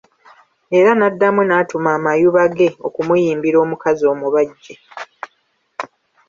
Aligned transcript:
Era 0.77 0.91
n'addamu 0.95 1.41
n'atuma 1.45 1.89
amayuba 1.97 2.41
ge 2.57 2.69
okumuyimbira 2.87 3.57
omukazi 3.65 4.03
omubajje. 4.13 4.73